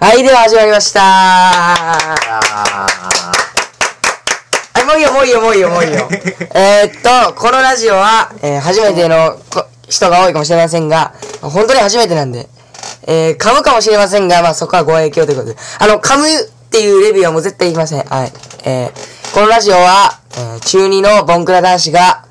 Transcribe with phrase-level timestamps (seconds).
[0.00, 2.43] はい、では始まりました、
[5.24, 6.08] ういいよ、もういいよ、もういいよ。
[6.54, 11.12] えーっと、このラジオは、えー初めてのこ人が多いかもしれませんが、
[11.42, 12.48] 本当に初めてなんで、
[13.06, 18.04] えー噛むかもしれませんが、まあそこはご影響ということで、あの、噛むっていうレビューはもう絶対言いません。
[18.04, 18.32] はい。
[18.64, 22.24] えーこのラジオは、えー中二のボンクラ男子が、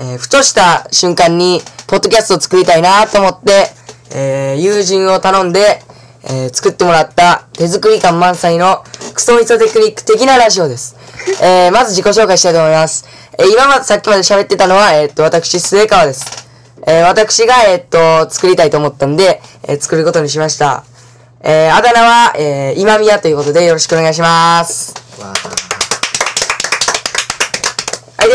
[0.00, 3.70] えーふとした瞬間に、ポッドキャストを作りたいなと思って、
[4.10, 5.82] えー友人を頼んで、
[6.24, 8.82] えー作ってもらった手作り感満載の
[9.14, 10.96] クソミソテクニック的なラジオです。
[11.42, 13.04] えーまず自己紹介したいと思います。
[13.38, 16.24] えー今までさっきまで喋ってたのは、えーっと、私、末川です。
[16.86, 20.84] えー私が、えーっと、作りたいと思ったんで、えー作ることにしました。
[21.42, 24.94] えーあだ名は、えー今宮ということでよろしくお願いします。
[25.20, 25.67] わー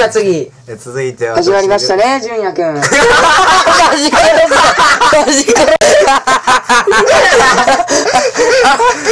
[0.05, 0.51] い、では次。
[0.67, 2.81] ー続いては始まりましたね、純也くん。
[2.81, 2.99] 始
[4.11, 4.57] まりました。
[5.23, 6.23] 始まりました。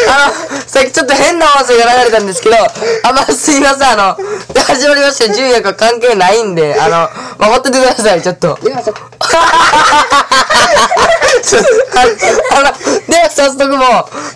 [0.07, 0.33] あの、
[0.67, 4.17] さっきちょっと変な音声が流れたんですけど、あ、まあ、すいません、あの、
[4.63, 6.89] 始まりました、純也くん関係ないんで、あの、
[7.37, 8.57] まあ、ほっといてください、ちょっと。
[11.95, 12.05] あ
[12.61, 12.71] の、
[13.07, 13.85] では早速もう、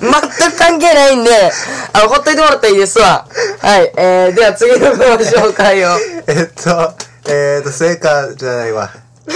[0.01, 1.51] 全く関係ないんで、
[1.93, 3.27] あの、ほっといてもらったらいいですわ。
[3.61, 5.89] はい、えー、では次のご紹介を。
[6.27, 6.93] えっと
[7.27, 8.91] えっと成果じゃないわ
[9.25, 9.31] こ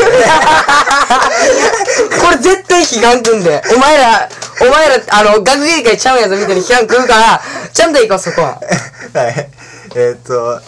[2.31, 3.61] れ絶対批判くんで。
[3.75, 4.29] お前ら、
[4.61, 7.41] お前ら、あの、学芸会ちゃうやつみたいに批判くるから、
[7.73, 8.59] ちゃんと行こう、そこは。
[9.13, 9.49] はい
[9.95, 10.61] えっと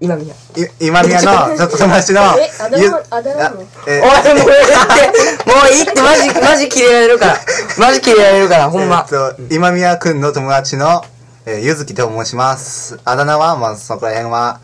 [0.00, 0.34] 今みや。
[0.34, 3.52] い今宮の ちょっと友達のえあだ名ゆあだ名あ
[3.86, 7.40] えおい、もういいって、もういいって、マジ、 マジ切れられるから。
[7.76, 9.06] マジ切れられるから、ほんまえ。
[9.06, 11.04] っと今宮くんの友達の
[11.46, 14.60] えーゆずきと申しますあだ名はまあそこら辺は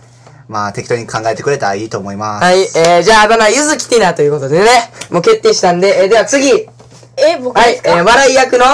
[0.46, 4.68] まあ適当に考えてくれたらいいと思いますはい、えー、じゃあ、あだ名、ゆずきティナということでね、
[5.10, 6.68] もう決定したんで、えー、では次。
[7.16, 8.64] え、僕はいで、すか、えー、笑い役の、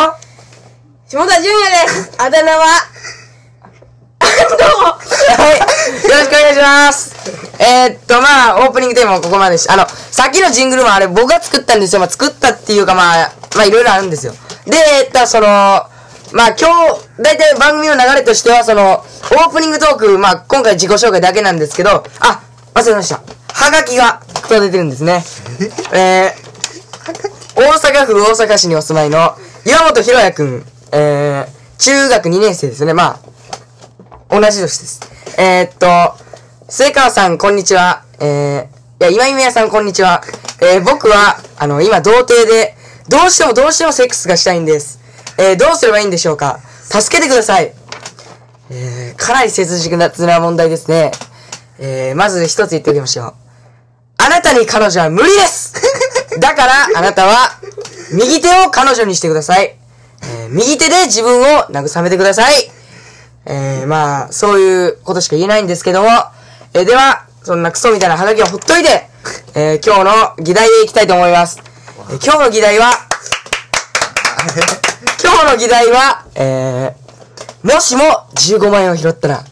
[1.08, 2.12] 下田純也です。
[2.18, 2.64] あだ名は、
[4.22, 5.58] はい。
[5.58, 5.64] よ
[6.10, 7.14] ろしくお願いします。
[7.58, 12.00] えー、っと、まあ、オープニングテーマはここまでし、あの、さっきのジングルもあれ僕が作ったんですよ。
[12.00, 14.32] まあ、作ったっていうか、まあ、まあ、いろいろあるんですよ。
[14.66, 22.42] で、えーっと、その、まあ、今日、だいたい番組の流れとしては、その、オープニングトーク、まあ、今回自己紹介だけなんですけど、あ、
[22.74, 23.20] 忘れました。
[23.52, 25.22] はがきが届いてるんですね。
[25.92, 26.34] え？
[27.54, 29.36] ー、大阪府大阪市にお住まいの
[29.66, 32.94] 岩本博也くん、えー、中学2年生ですね。
[32.94, 33.20] ま
[34.28, 35.00] あ、同じ年です。
[35.38, 35.86] えー、っと、
[36.74, 38.02] 末川さん、こんにちは。
[38.18, 40.22] えー、いや、今井宮さん、こんにちは。
[40.62, 42.74] えー、僕は、あの、今、童貞で、
[43.10, 44.98] どうしてもどうしてもセックスがしたいんです。
[45.36, 46.60] えー、どうすればいいんでしょうか？
[46.88, 47.74] 助けてください。
[48.70, 51.12] えー、かなり切実な問題ですね。
[51.78, 53.34] えー、まず一つ言っておきましょう。
[54.16, 55.74] あなたに彼女は無理です
[56.40, 57.50] だから、あなたは、
[58.14, 59.76] 右手を彼女にしてください。
[60.22, 62.72] えー、右手で自分を慰めてください。
[63.44, 66.08] えー、まあ、そういうことしか言えないんですけども、
[66.74, 69.06] えー、では、そんなクソみたいなハガキをほっといて、
[69.54, 70.04] えー、今日
[70.38, 71.60] の議題でいきたいと思います。
[72.10, 72.92] えー、今日の議題は、
[75.22, 79.44] 今日の議題は、えー、もしも15万円を拾ったら、っ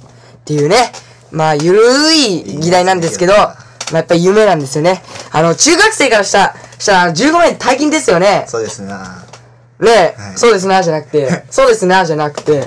[0.47, 0.92] ていうね、
[1.31, 3.54] まあ、ゆるい議題なんですけど、ま
[3.92, 5.02] あ、やっぱり夢なんですよね。
[5.31, 8.47] あの、中学生からした、したら15万円大金ですよね。
[8.48, 9.26] そうですな
[9.78, 12.66] ねえ、はいそうですな、じゃなくて、そうですな、じゃなくて、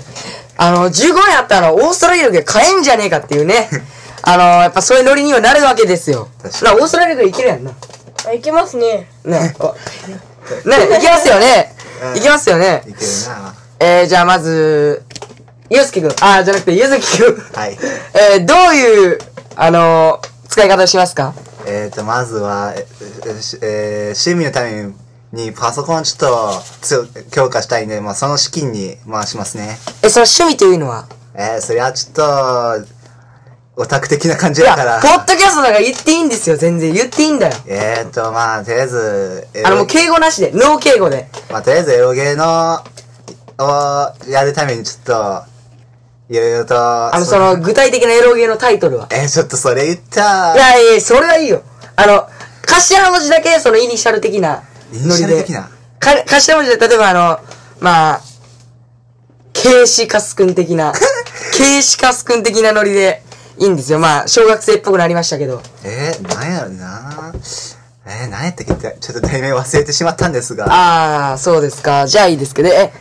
[0.58, 3.68] あの、15円あったら、オーストラリアで買えんじゃねえかっていうね、
[4.24, 6.30] あの、やっぱそういうノリにはなるわけですよ。
[6.42, 7.72] 確かになオーストラリアで行けるやんな。
[8.28, 9.08] あ、いけますね。
[9.26, 11.76] ねねえ、行けますよね。
[12.04, 12.84] うん行けますよね。
[12.88, 15.04] いけるなえー、じゃあまず、
[15.70, 17.42] ゆうすけくん、あー、じゃなくて、ゆずきくん。
[17.58, 17.78] はい
[18.34, 19.20] えー、どういう、
[19.56, 20.20] あの
[20.50, 21.34] 使い方をしますか？
[21.66, 22.86] えっとまずはえ
[23.26, 24.92] えしえー趣味のため
[25.32, 31.06] にパソコンをちょっと強強化したいんでまあその資金に回しますねえ、その趣味というのは？
[31.36, 32.14] えー、それはちょっ
[32.82, 32.86] と
[33.76, 36.94] オタク的な感じだから、ポッドキャストだから言っていいんですよ、全然。
[36.94, 37.56] 言っていいんだよ。
[37.66, 41.28] えーと、まあ、とりあえず、あの、もう敬語なしで、ノー敬語で。
[41.52, 42.84] まあ、とりあえずエロゲーの、
[43.58, 45.44] をやるためにちょっと、
[46.30, 46.76] いろいろと、
[47.16, 49.08] あの、その、具体的なエロゲーのタイトルは。
[49.12, 51.64] えー、ちょっとそれ言ったいやいや、それはいいよ。
[51.96, 52.28] あの、
[52.68, 55.12] 頭文字だけ、そのイニシャル的なイニ。
[55.12, 55.70] シャル的な？
[56.00, 57.40] か頭文字で、例えばあの、
[57.80, 58.22] まあ、
[59.52, 60.94] ケイシカスくん的な、
[61.58, 63.23] ケイシカスくん的なノリで、イ
[63.64, 64.00] いいんですよ。
[64.00, 65.62] まあ、小学生っぽくなりましたけど。
[65.86, 67.34] えー、なんやろな
[68.06, 68.98] えー、何やったっけ？
[69.00, 70.66] ちょっと題名忘れてしまったんですが。
[70.70, 72.06] あー、そうですか。
[72.06, 72.92] じゃあいいですけど、え、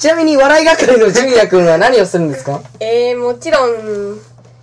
[0.00, 2.60] ちなみに笑い係のジュニア君は何をするんですか？
[2.80, 4.20] えー、もちろん、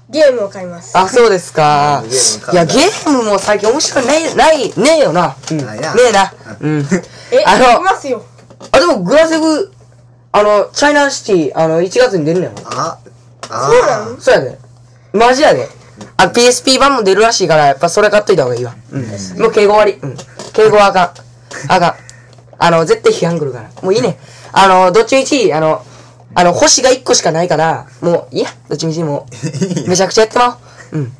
[0.09, 0.97] ゲームを買います。
[0.97, 2.03] あ、そうですか
[2.51, 5.37] いや、ゲームも最近面白いない、ない、ねえよな。
[5.49, 5.57] うん。
[5.57, 6.33] ねなんやえな。
[6.59, 6.87] うん。
[7.31, 8.21] え、あの、ますよ。
[8.71, 9.71] あ、でもグラセフ、
[10.33, 12.51] あの、チャイナシティ、あの、1月に出るのよ。
[12.65, 12.97] あ、
[13.49, 14.19] あそうなの？
[14.19, 14.59] そうやで。
[15.15, 15.67] マジやで。
[16.17, 18.75] あ、PSP 版も出るらしいから、やっぱそれ買っといた方がいいわ。
[18.91, 19.01] うん。
[19.41, 19.93] もう敬語終わり。
[19.93, 20.17] うん。
[20.53, 21.71] 敬語はあかん。
[21.71, 21.93] あかん。
[22.57, 23.69] あの、絶対批判来るから。
[23.81, 24.17] もういいね。
[24.51, 25.83] あの、どっちみち、あの、
[26.33, 28.49] あの、星が1個しかないから、もういいや。
[28.67, 29.25] どっちみちも
[29.85, 30.59] う、めちゃくちゃやってま
[30.93, 30.99] おう。
[30.99, 31.13] うん。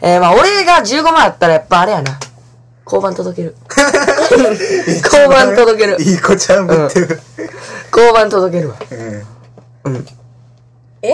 [0.00, 2.18] えー、まあ俺が15万あったらやっぱあれやな。
[2.84, 3.56] 交番届ける。
[5.04, 6.00] 交番届ける。
[6.00, 7.20] いい子ちゃんぶってる。
[7.90, 8.76] 交番届けるわ。
[9.84, 9.94] うん。
[9.94, 10.06] うん。
[11.02, 11.08] え？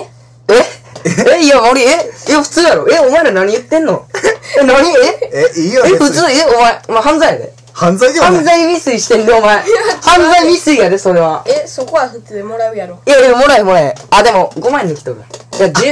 [0.49, 0.78] え？
[1.05, 2.87] えいや、俺、えいや、普通やろ。
[2.89, 4.07] え、お前ら何言ってんの？
[4.61, 4.89] え、何？
[4.91, 5.51] え？
[5.57, 7.53] え、いいよ、え、普通、え、お前、お前犯罪やで。
[7.73, 8.37] 犯罪ではない。
[8.39, 9.63] 犯罪未遂してんで、お前。
[10.03, 11.45] 犯罪未遂やで、それは。
[11.47, 12.99] え、そこは普通でもらうやろ。
[13.07, 13.95] いや、いや、もらえ、もらえ。
[14.11, 15.27] あ、でも、5万円に来とるわ。
[15.27, 15.83] いや、10、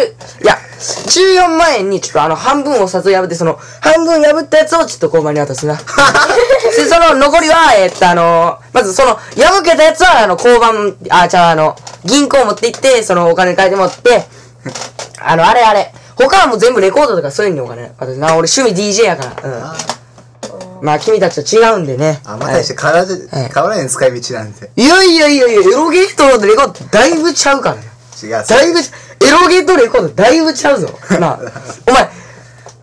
[0.43, 5.77] いや、14万円に、ちょっとあの、半分お札を破って、その、半分破ったやつをちょっと交番に渡すな。
[6.77, 14.27] で、その、残りは、えっと、あの、まずその、破けたやつは、あの、交番、あ、じゃあ、あの、銀行持って行って、その、お金変えて持って、
[15.21, 15.93] あの、あれあれ。
[16.17, 17.93] 他はもう全部レコードとかそういうのにお金。
[17.99, 19.51] 私な、俺趣味 DJ やから。
[19.51, 20.85] うん。
[20.87, 22.21] まあ、君たちと違うんでね。
[22.25, 24.71] あ、またして体で、はい変わらない使い道なんて。
[24.77, 27.83] いやいやいやいや、エロゲートのレコードだいぶちゃうからね。
[28.23, 28.31] 違う。
[28.47, 28.91] だいぶち、
[29.27, 30.89] エロゲートレコードだいぶちゃうぞ。
[31.19, 31.41] な あ、
[31.87, 32.09] お前、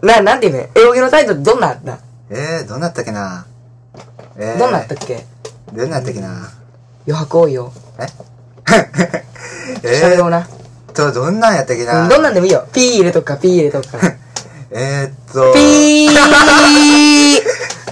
[0.02, 1.98] な、なんていうね、エロゲのタイトルどんなあった
[2.30, 3.46] えー、どんなったっけな？
[4.38, 5.26] えー、どんなあったっけ？
[5.72, 6.50] どんなったっけな？
[7.08, 7.72] 余白多いよ。
[8.00, 8.08] え？
[9.84, 10.40] 喋ろうな。
[10.40, 10.63] えーっ
[10.94, 12.06] と、どんなんやったっけう、な？
[12.06, 12.66] んどんなんでもいいよ。
[12.74, 13.98] ピー入れとくか、ピー入れとくか。
[14.72, 16.10] えーっと、ピー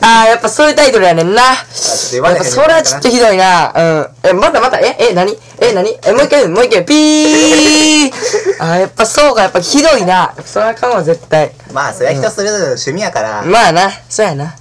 [0.03, 1.43] あー、やっぱそういうタイトルやねんな。
[1.43, 3.71] やっぱそれはちょっとひどいな。
[3.75, 4.07] うん。
[4.23, 8.11] え、またまた、え、え、なにえ、なにえ、もう一回、もう一回、ピー
[8.59, 10.13] あー、やっぱそうか、やっぱひどいな。
[10.13, 11.51] やっぱそれはあかんわ、絶対。
[11.71, 14.55] まあ、それは人それぞれの趣味やから、まあな、そうやな。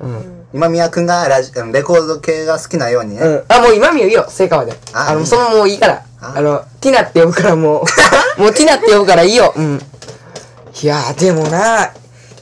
[0.00, 0.30] うん。
[0.54, 3.22] 今宮くんがラジうんレコード系が好きなようにね。
[3.22, 3.42] うん。
[3.48, 4.72] あ、もう今見よいいよ、成果はで。
[4.92, 6.02] あの、あいいそのもういいから。
[6.24, 7.84] ああの、ティナって呼ぶからも
[8.38, 9.52] う、 もうティナって呼ぶからいいよ。
[9.54, 9.80] うん。
[10.82, 11.90] いやー、でもな、い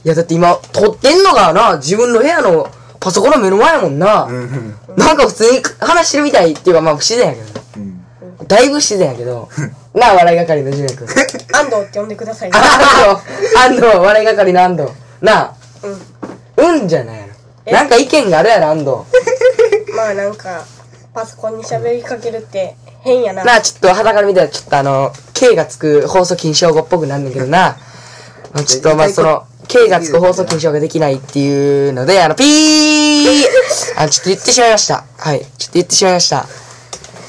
[0.03, 2.67] やだって今、撮ってんのがな、自分の部屋の
[2.99, 4.23] パソコンの目の前やもんな。
[4.23, 4.75] うんうん。
[4.95, 7.61] なんか普通に話してるみたいっていうか、まあ不自然やけどな。
[7.75, 7.79] う
[8.43, 8.47] ん。
[8.47, 9.49] だいぶ不自然やけど。
[9.93, 11.07] なあ、笑い係のジュニア君。
[11.53, 12.57] 安藤って呼んでくださいね。
[12.57, 14.89] 安藤、安藤、笑い係の安藤。
[15.21, 15.53] なあ、
[16.57, 16.79] うん。
[16.79, 17.33] うんじゃないやろ。
[17.65, 18.91] えなんか意見があるやろ、安藤。
[19.95, 20.63] まあなんか、
[21.13, 23.43] パソコンに喋りかけるって変やな。
[23.43, 27.77] なあ、ちょっと裸から見たら、ちょっとあの、K がつく放送禁止用語っぽくなんねんけどな。
[28.53, 33.45] まあちょっとまあその、K がつく放送禁止用ができないっていうので、あの、ピー
[33.97, 35.03] あちょっと言ってしまいました。
[35.17, 35.39] はい。
[35.39, 36.47] ちょっと言ってしまいました。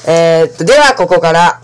[0.07, 1.59] えー、っと、ではここから、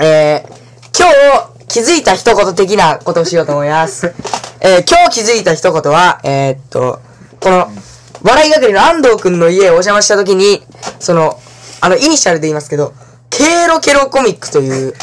[0.00, 4.14] えー、今日気づいた一言的なことをしようと思います。
[4.60, 7.00] えー、今日気づいた一言は、えー、っと、
[7.40, 7.68] この、
[8.24, 10.62] 笑い係の安藤くんの家をお邪魔した時に、
[10.98, 11.38] その、
[11.80, 12.94] あの、イニシャルで言いますけど、
[13.28, 14.96] ケロケロコミックという、ね、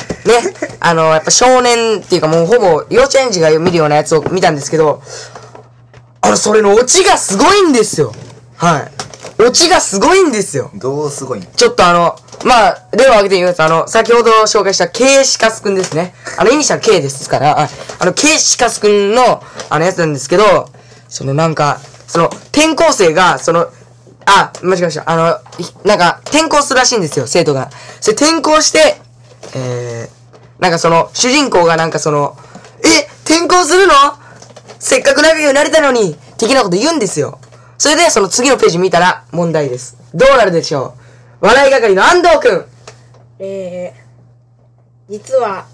[0.81, 5.03] あの、やっぱ少年っていうかもうほぼ幼稚園児が見るようなやつを見たんですけど、
[6.21, 8.11] あの、それのオチがすごいんですよ。
[8.57, 8.91] はい。
[9.43, 10.71] オチがすごいんですよ。
[10.73, 11.43] どうすごいん？
[11.55, 16.15] ちょっとあの、まあ、例を挙げてみますと、あの、先ほど紹介した K シカスくんですね。
[16.37, 20.69] あの、イニシャル K ですから、ああの、K シカスくんの、あのやつなんですけど、
[21.09, 21.79] そのなんか、
[22.11, 23.69] その、転校生が、その、
[24.25, 25.09] あ、間違えました。
[25.09, 27.69] あの、いなんか、転校するらしいんですよ、生徒が。
[28.01, 28.97] それ転校して、
[29.55, 32.35] えー、なんかその、主人公がなんかその、
[32.83, 33.93] え、転校するの？
[34.77, 37.39] せっかく仲良くなれたのに、的なこと言うんですよ。
[37.77, 39.95] それで、その次のページ見たら、問題です。
[40.13, 40.95] どうなるでしょ
[41.41, 41.45] う？
[41.45, 42.65] 笑い係の安藤くん
[43.39, 45.65] えー、実は、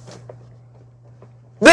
[1.60, 1.72] ブー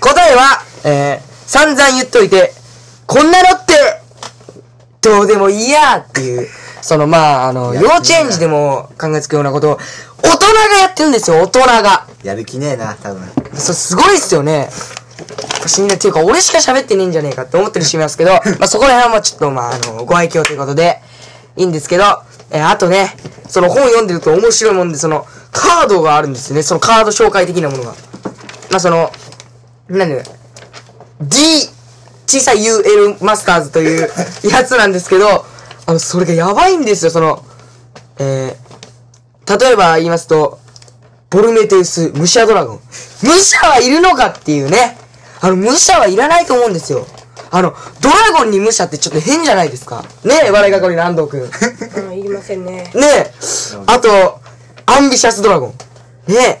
[0.00, 2.54] 答えは、えー、散々言っといて、
[3.12, 3.74] こんなのって、
[5.02, 6.48] どうでもいいやっていう、
[6.80, 9.78] そのまあ、あの、幼稚園児でも考えつくようなことを、
[10.22, 12.06] 大人がやってるんですよ、大人が。
[12.22, 13.28] やる気ねえな、多分。
[13.52, 14.70] そう、すごいっすよね。
[15.60, 21.02] 私みんな、っていうか、俺しか喋ってねえんじゃねえかって思ってる人いますけど、 まあ、そこら辺はまあちょっと、まあ、あの、ご愛嬌ということで、
[21.56, 22.04] いいんですけど、
[22.50, 23.14] えーあとね、
[23.46, 26.62] その本読んでると面白いもんで、その、カードがあるんですよね。
[26.62, 27.90] そのカード紹介的なものが。
[28.70, 29.12] まあ、その、
[29.88, 30.22] なんだよ、
[31.20, 31.68] D、
[32.32, 34.08] 小さい UL マスターズという
[34.48, 35.44] やつなんですけど、
[35.84, 37.44] あの、それがやばいんですよ、その、
[38.18, 40.58] えー、例えば言いますと、
[41.28, 42.80] ボルメテウス、武者ドラゴン。
[43.22, 44.96] 武者はいるのかっていうね。
[45.42, 47.06] あの、武者はいらないと思うんですよ。
[47.50, 50.02] あの、ドラゴンに武者ってちょっと変じゃないですか。
[50.24, 52.06] ねえ、笑いがこりの安藤くん。
[52.06, 52.90] うん、いりませんね。
[52.94, 53.32] ねえ、
[53.86, 54.40] あと、
[54.86, 55.70] アンビシャスドラゴン。
[56.32, 56.60] ねえ、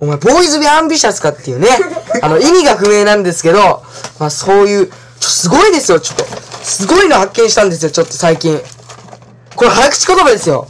[0.00, 1.68] お前、ボーイズビアンビシャスかっていうね、
[2.22, 3.82] あの、意味が不明なんですけど、
[4.18, 6.26] まあそういう、ちょ、すごいですよ、ちょっと。
[6.62, 8.60] すごいの発見したんですよ、ちょっと最近。
[9.56, 10.68] これ早口言葉ですよ。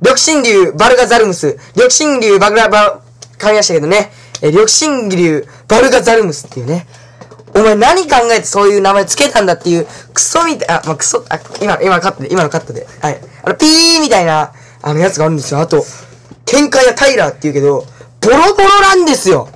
[0.00, 1.58] 緑神竜バルガザルムス。
[1.76, 3.00] 緑神竜バグラバ、
[3.38, 4.12] 噛みましたけどね。
[4.40, 6.86] え、緑神竜バルガザルムスっていうね。
[7.54, 12.86] お前何考えてそういう名前つけたんだっていう、クソみたい、あ、まあ、クソ、あ、今、今のカットで、今のカットで。
[13.00, 13.20] はい。
[13.44, 15.60] あの、ピーみたいな、あのやつがあるんですよ。
[15.60, 15.84] あと、
[16.46, 17.86] 喧嘩やタイラーって言うけど、
[18.22, 19.48] ボロボロなんですよ。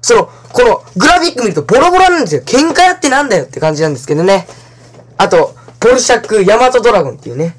[0.00, 2.42] その、この、グラフィック見るとボロボロなんですよ。
[2.42, 4.46] 喧嘩やってなんだよって感じなんですけどね。
[5.16, 7.56] あと、ボルシャック、ヤマトドラゴンっていうね。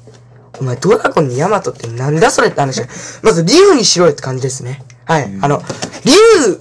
[0.60, 2.82] お前、ドラゴンにヤマトってなんだそれって話。
[3.22, 4.84] まず、竜にしろよって感じですね。
[5.06, 5.30] はい。
[5.40, 5.62] あの、
[6.04, 6.12] 竜、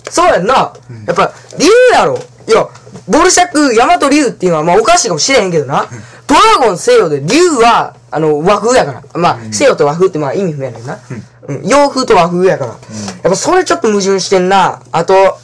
[0.10, 0.74] そうやんな。
[1.06, 2.18] やっぱ、竜やろ。
[2.48, 2.68] いや、
[3.08, 5.86] ボルシャック、ヤマト竜っていうのはまあおかしいかもしれへんけどな。
[6.26, 9.04] ドラゴン西洋で竜は、あの、和風やから。
[9.14, 11.00] まあ、西洋と和風ってまあ意味不明やねんな。
[11.48, 11.68] うん。
[11.68, 12.72] 洋風と和風やから。
[12.72, 12.80] やっ
[13.24, 14.82] ぱそれちょっと矛盾してんな。
[14.92, 15.38] あと。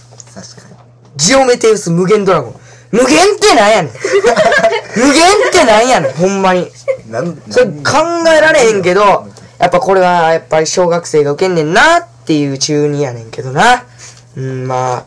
[1.16, 2.56] ジオメテウス無限ドラゴン。
[2.92, 3.92] 無限ってなんやねん。
[4.98, 6.72] 無限ってなんやねん、ほんまに。
[7.50, 7.74] それ考
[8.36, 9.28] えられへんけど、
[9.60, 13.84] やっぱこれはやっぱり小学生が受けんねんなっていう中二やねんけどな。
[14.38, 15.04] うん、まあ、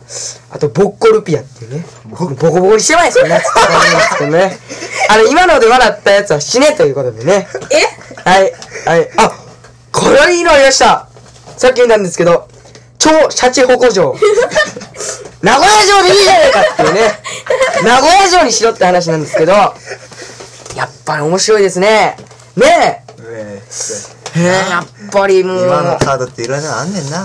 [0.50, 1.86] あと、ボッコルピアっていうね。
[2.06, 4.58] ボコボコにしてなや つって感じなんですけどね。
[5.08, 7.48] あの、今ので笑ったやつは死ねということでね。
[7.70, 8.28] え？
[8.28, 8.52] はい、
[8.84, 9.10] はい。
[9.16, 9.32] あ、
[10.12, 11.08] これはいいのありました。
[11.56, 12.46] さっき見たんですけど、
[12.98, 14.14] 超シャチホコ城。
[15.40, 17.22] 名古屋城でいいじゃないかっていうね。
[17.82, 22.18] 名古屋城にしろって話なんですけど、やっぱり面白いですね。
[22.56, 23.62] ねえ
[24.36, 24.38] え。
[24.38, 27.16] へえ、やっぱりもう、今のやっカードっていろいろあんねんな。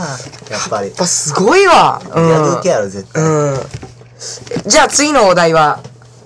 [0.49, 0.91] やっぱり。
[0.91, 2.01] ぱすごいわ。
[2.09, 2.29] うん。
[2.29, 3.21] やる気やろ、絶対。
[3.21, 3.59] うん。
[4.65, 5.81] じゃあ次のお題は、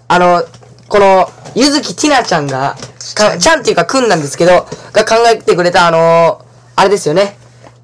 [0.08, 0.46] あの、
[0.88, 2.78] この、ゆずきティナちゃんが、
[3.16, 6.46] かちゃんっていうかくんなんですけど、が考えてくれたあの
[6.82, 7.38] あれですよね。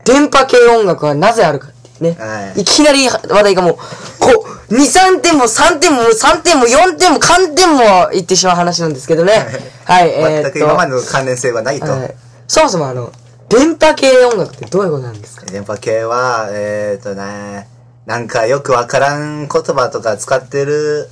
[0.06, 2.18] 電波系音楽はなぜあるかっていうね。
[2.20, 9.46] はいいきなり話題がもう、こう、2、3点も3点も3点も4点も寒点も言ってしまう話なんですけどね。
[9.86, 10.52] はい、えー、っと。
[10.52, 11.86] 全く今までの関連性はないと。
[11.86, 12.16] はい
[12.48, 13.12] そもそもあの、
[13.50, 15.46] 電波系音楽ってどういうことなんですか？
[15.46, 17.68] 電波系は、えー、っとね、
[18.06, 21.10] なんかよくわからん言葉とか使ってる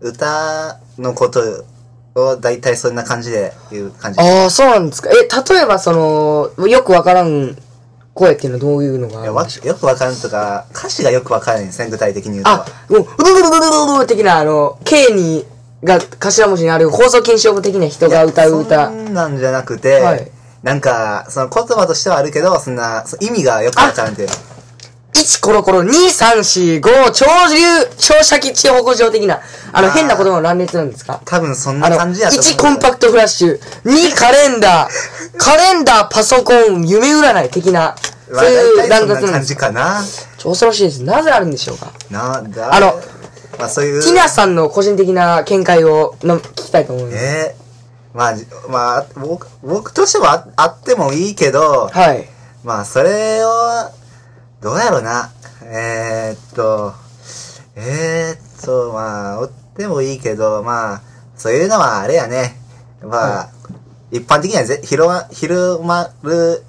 [0.00, 1.42] 歌のことを
[2.14, 4.20] 大体そんな感じで言う感じ。
[4.20, 5.10] ああ、そうなんですか。
[5.10, 5.92] え、例えばそ
[6.56, 7.56] の、よくわからん
[8.14, 9.32] 声っていうのはどういうのがよ
[9.74, 12.50] くわからんとか、歌詞がよくわからないんですね、具体的に言うと。
[12.50, 15.46] あ、もう、うるるるるるる的な、あの、K に、
[15.84, 18.88] が頭文字にある放送禁止用語的な人が歌うそ歌。
[18.88, 20.30] んなんじゃなくて、はい
[20.62, 24.28] なんか、その言葉としてはあるけど、そんな、そ意味がよくわからんっていう。
[25.20, 29.40] 1コロコロ2、3、4、5、超流、超シャキ地方向上的な、
[29.72, 31.20] あの、変な言葉の乱列なんですか？
[31.24, 32.52] 多分そんな感じやと思う。
[32.52, 34.90] 1コンパクトフラッシュ、2カレンダー、
[35.38, 37.96] カレンダー、パソコン、夢占い的な、
[38.30, 39.46] まあそういう乱雑なんです。
[39.46, 40.02] じかな。
[40.42, 41.02] 恐ろしいです。
[41.02, 41.92] なぜあるんでしょうか？
[42.10, 43.00] なんだあの、
[43.58, 44.02] まあそういう。
[44.04, 47.16] ティナさんの個人的な見解をの聞きたいと思います。
[47.24, 52.28] えー、まあ、じまあ、僕、僕としてはああってもいいけど、はい。
[52.64, 53.50] まあ、それを、
[54.60, 55.30] どうやろうな。
[55.62, 56.92] えー、っと、
[57.76, 61.02] えー、っと、まあ、おってもいいけど、まあ、
[61.36, 62.56] そういうのはあれやね。
[63.02, 63.50] まあ、
[64.10, 66.64] 一般的にはぜ広ま、広まる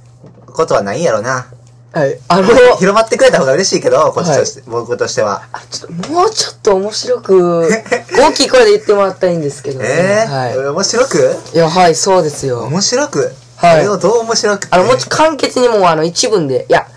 [0.45, 1.47] ことはないんやろな。
[1.91, 2.19] はい。
[2.27, 5.41] あの、広まってくれた方が嬉しいけど、こっちとして、僕としては。
[5.51, 7.67] あちょっと、もうちょっと面白く、
[8.15, 9.87] 大きい声で言ってもらったらいいんですけどね。
[9.89, 10.57] えー、はい。
[10.57, 11.37] 面白く？
[11.53, 12.59] いや、はい、そうですよ。
[12.65, 13.33] 面白く？
[13.55, 14.67] はいそれをどう面白く？
[14.69, 16.87] あの、もうちょっと簡潔にもうあの、一文で、いや、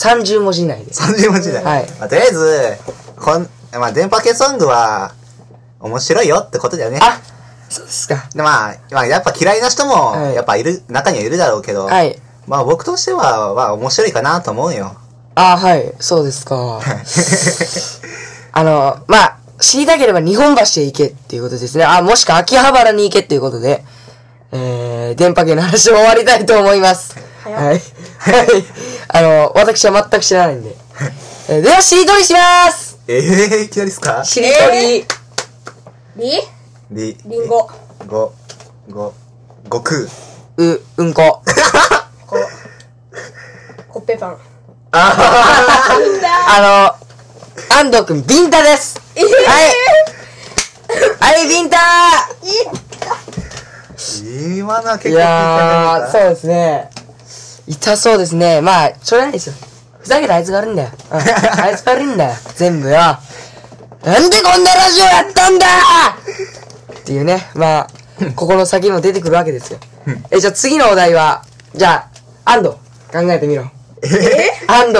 [0.00, 0.90] 30文字以内で。
[0.92, 1.62] 30文字だ。
[1.62, 2.76] はいまあ、とりあえず、
[3.16, 5.12] こん、まあ、電波系ソングは、
[5.78, 6.98] 面白いよってことだよね。
[7.02, 7.20] あ、
[7.68, 8.28] そうですか。
[8.34, 12.18] でまあ、まあ、やっぱ嫌いな人も、はいやっぱいる、中にはいるだろうけど、はい。
[12.46, 14.96] まあ僕としては、まあ面白いかなと思うよ。
[15.34, 16.80] あ、はい、そうですか。
[18.52, 21.84] あの、まあ、知りたければ日本橋へ行けっていうことですね。
[21.84, 23.84] あ、もしくは秋葉原に行けっていうことで、
[24.52, 27.29] えー、電波系の話を終わりたいと思います。
[27.44, 27.54] はい。
[27.64, 27.80] はい。
[29.08, 30.74] あの、私は全く知らないんで。
[31.48, 34.22] えーでは、しりとりしますええー、いきなりっすか？
[34.24, 35.04] しりとり、
[36.16, 36.40] り
[36.90, 37.68] り、りんご。
[38.06, 38.32] ご、
[38.90, 39.12] ご、
[39.68, 40.08] ごく。
[40.58, 41.42] う、うんこ。
[42.26, 42.36] こ、
[43.88, 44.36] コッペパン。
[44.92, 46.94] あの、
[47.76, 49.32] 安藤くん、ビンタですえーはい
[51.20, 51.78] はい、ビンタ
[54.56, 56.90] 今のは結構いやー、そうですね。
[57.66, 58.60] 痛そうですね。
[58.60, 59.54] まあ、しょうがないですよ。
[60.00, 60.88] ふざけたあいつが悪いんだよ。
[61.10, 61.18] うん、
[61.60, 62.34] あいつが悪いんだよ。
[62.56, 62.96] 全部よ。
[64.04, 67.86] なんでこんなラジオやったんだっていうね、まあ、
[68.34, 69.78] ここの先にも出てくるわけですよ。
[70.30, 72.06] え、じゃあ次のお題は、じゃ
[72.44, 72.70] あ、安藤、
[73.12, 73.70] 考えてみろ。
[74.02, 74.08] え？
[74.66, 74.98] 安藤、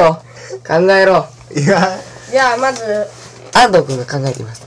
[0.67, 1.26] 考えろ。
[1.57, 1.99] いや、
[2.31, 3.07] じゃあまず
[3.55, 4.62] 安藤くんが考えてみます。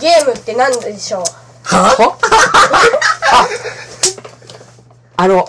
[0.00, 1.24] ゲームって何でしょう？
[1.64, 2.16] は？
[3.32, 3.46] あ
[5.16, 5.48] あの、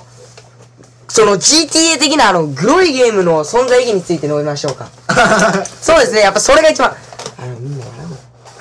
[1.13, 4.88] その GTA 的なあの、グロいゲームの存在意義について述べましょうか。
[5.79, 6.89] そうですね、やっぱそれが一番。
[7.38, 7.86] あの、みんな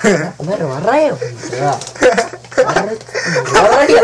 [0.03, 0.33] 笑う。
[0.37, 1.79] お前ら笑えよ、ほんとよ笑
[2.63, 4.01] え、笑えよ。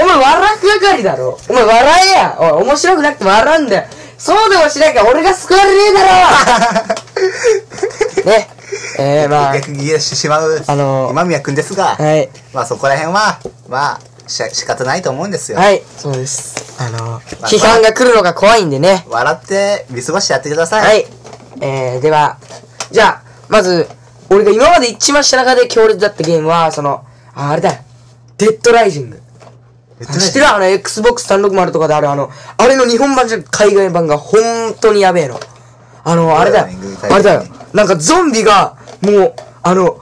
[0.00, 1.38] お前笑く係だろ。
[1.46, 2.36] お前笑えや。
[2.38, 3.84] おい、面白くなくても笑うんだよ。
[4.16, 6.00] そうでもしなきゃ俺が救われねえだ
[8.24, 8.48] ろ ね。
[8.98, 12.30] えー、まあ、逆に言えしてしまう、あのー今宮くんですが、はい。
[12.54, 15.58] まあそこら辺は、まあ、し仕方ないと思うんですよ。
[15.58, 16.80] はい、そうです。
[16.82, 19.04] あの、批判が来るのが怖いんでね。
[19.08, 20.84] 笑って見過ごしてやってください。
[20.84, 21.06] はい。
[21.60, 22.38] えー、では、
[22.90, 23.88] じゃあ、まず、
[24.30, 27.04] 俺が今まで一番した中で強烈だったゲームは、その、
[27.34, 27.82] あ、あれだよ。
[28.38, 29.20] デッドライジング。
[30.00, 30.48] 言ってない知ってる？
[30.48, 35.38] あの、Xbox 360とかであるあの、あれの日本版じゃ海外版が本当にやべえの。
[36.04, 36.76] あの、あれだよ
[37.10, 37.44] あれだよ。
[37.72, 40.00] なんかゾンビが、もう、あの、も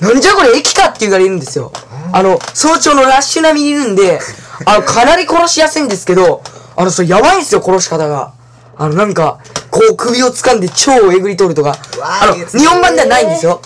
[0.00, 1.72] う、なんじゃこれ駅かっていうがいるんですよ。
[2.16, 4.20] あの、早朝のラッシュ並みにいるんで、
[4.66, 6.42] あの、かなり殺しやすいんですけど、
[6.76, 8.32] あの、それやばいんですよ、殺し方が。
[8.78, 9.38] あの、なんか、
[9.70, 11.70] こう首を掴んで腸をえぐり取るとか。
[11.70, 11.76] わ
[12.22, 13.60] あの、日本版ではないんですよ。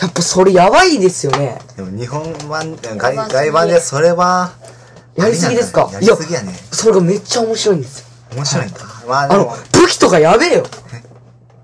[0.00, 1.58] やっぱそれやばいですよね。
[1.76, 4.52] でも日本版、外外版でそれは、
[5.16, 5.88] やりすぎですか？
[5.92, 6.56] やりすぎやね。
[6.70, 8.04] それがめっちゃ面白いんですよ。
[8.36, 8.78] 面白いんだ。
[9.08, 10.66] まあであのも、、武器とかやべえよ。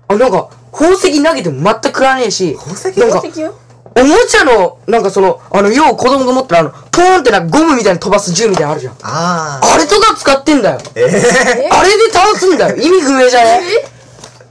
[0.09, 2.99] あ、なんか、宝石投げても全く食らわねえし、宝石？
[2.99, 3.53] なんか宝、石よ
[3.97, 8.93] おもちゃの、なんかその、あの、要は子供が持ったら、あの、ポーンってなんかゴムみたいに飛ばす銃みたいなのあるじゃん。
[8.95, 9.73] ああ。
[9.73, 10.79] あれとか使ってんだよ。
[10.95, 12.75] ええあれで倒すんだよ。
[12.75, 13.61] 意味不明じゃね？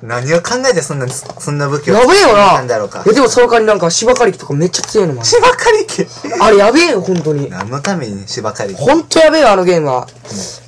[0.02, 2.60] 何を考えてそんな、そんな武器をやべえよな。
[2.60, 3.08] んだろうかい。
[3.08, 6.06] や、でもその代わりなんか芝刈り機とかめっちゃ強いのもある芝刈り機
[6.40, 7.48] あれやべえよ、本当に。
[7.50, 8.74] 何のために芝刈り？
[8.74, 10.06] 機ほんとやべえよ、あのゲームは。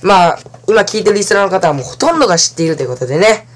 [0.02, 3.46] まあ、今聞いてるリスナーの方はもうほとんどが知っているということでね。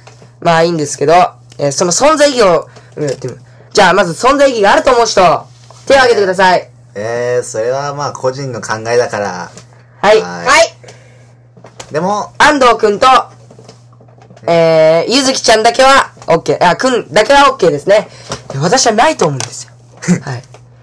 [0.40, 1.12] まあいいんですけど、
[1.58, 3.40] えーその存在意義を、うんやってみる
[3.72, 5.20] じゃあまず存在意義があると思う人、
[5.86, 6.68] 手を挙げてください。
[6.94, 9.50] ええそれはまあ個人の考えだから。
[10.02, 10.20] はい。
[10.20, 10.80] はいはい
[11.92, 13.06] でも、安藤くんと、
[14.46, 16.56] えー、ゆずきちゃんだけは OK。
[16.60, 18.08] あ、くんだけは OK ですね。
[18.60, 19.72] 私はないと思うんですよ。
[20.22, 20.42] はい。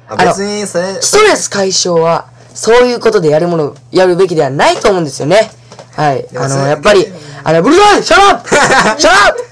[0.09, 5.49] ああの別にそれ、ストレス解消は、そういうことでやるもの、やるべきではないと思うんですよね。
[5.95, 6.27] はい。
[6.35, 7.07] あの、やっぱり、
[7.43, 8.49] あの、ブルドイ shut up
[8.99, 9.46] shut up ね。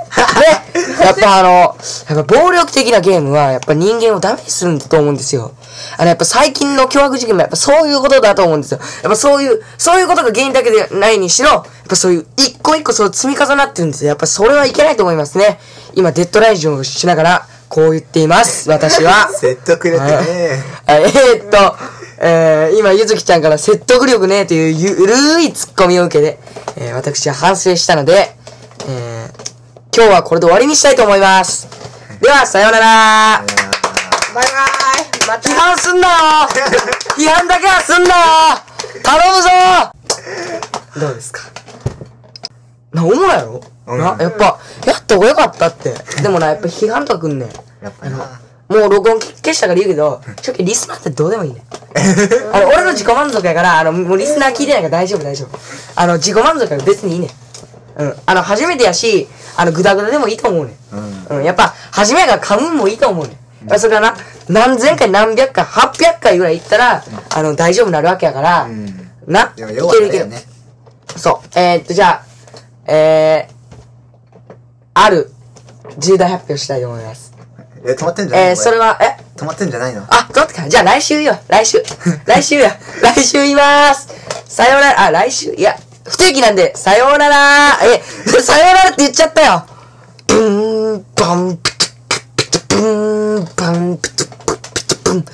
[1.02, 5.52] やっぱあの、やっぱ暴力的なゲームは、やっぱ人間をダメにするんだと思うんですよ。
[5.98, 8.80] あの、やっぱ最近の凶悪事件もやっぱそういうことだと思うんですよ。
[9.04, 14.10] やっぱそういう、そういうことが原因だけでないにしろ、やっぱそういう一個一個そう積み重なってるんですよ。
[14.10, 15.60] やっぱそれはいけないと思いますね。
[15.94, 18.70] 今、デッドライジンをしながら、こう言っています。
[18.70, 19.30] 私は。
[19.36, 20.14] 説得力ね。
[20.88, 21.76] はい、えー、っと、
[22.20, 26.40] えー、今、ゆずきちゃんから説得力ねえというゆるいツッコミを受けて、
[26.78, 28.36] えー、私は反省したので、
[28.88, 29.35] えー、
[29.96, 31.68] 今日はこれで終わりにしたいと思います。
[32.22, 33.46] では、さようなら
[34.34, 36.14] バイバイまた批判すんなよ
[37.18, 38.16] 批判だけはすんなよ
[39.04, 39.50] 頼むぞ
[41.08, 41.42] どうですか？
[42.94, 45.94] な、おもやろ、うんな、やっぱ、やった方がよかったって。
[46.22, 47.50] でもな、やっぱ批判とかくんねん。
[47.84, 48.18] やっぱな。
[48.68, 51.64] もう録音消したから言うけど、正直リスナーってどうでもいいね。
[52.54, 55.58] あの、俺の自己満足やから、あの、もうリスナー聞いてないから大丈夫大丈夫。
[55.96, 57.30] あの、自己満足やから別にいいね。
[57.98, 58.16] うん。
[58.26, 59.28] あの、初めてやし、
[59.58, 60.76] あの、グダグダでもいいと思うね。
[61.30, 61.38] うん。
[61.38, 61.44] うん。
[61.44, 63.38] やっぱ、初めが噛むんもいいと思うね。
[63.74, 63.80] ん。
[63.80, 64.18] それからな、
[64.50, 69.12] 何千回何百回、800回ぐらい行ったら、あの、大丈夫になるわけやから、うん。
[69.28, 70.28] な、いけるいける。
[70.28, 70.44] ね。
[71.16, 71.48] そう。
[71.60, 72.26] えー、っと、じゃあ、
[72.88, 74.52] えー、
[74.94, 75.32] ある、
[75.98, 77.34] 重大発表したいと思います。
[77.88, 80.04] え、止まってんじゃないえー、それは、え、止まってんじゃないの？
[80.10, 80.68] あ、ちょってか。
[80.68, 81.38] じゃあ来週よ。
[81.48, 81.84] 来週。
[82.26, 82.70] 来週よ。
[83.02, 84.08] 来週言います。
[84.48, 85.02] さようなら。
[85.06, 85.54] あ、来週。
[85.54, 88.02] いや、不定期なんで、さようならえ、
[88.42, 89.66] さようならって言っちゃったよ
[90.28, 91.86] ブーン、バン、プト、
[92.36, 92.76] プト、プ
[93.42, 95.26] ン、バン、プト、プト、プト、ブン。